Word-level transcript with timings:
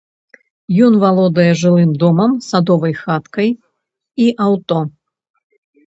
Ён 0.85 0.93
валодае 1.03 1.45
жылым 1.61 1.91
домам, 2.05 2.31
садовай 2.49 2.93
хаткай 3.05 3.49
і 4.25 4.35
аўто. 4.51 4.79